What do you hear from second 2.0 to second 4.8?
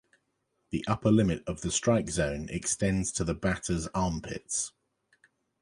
zone extends to the batter's armpits.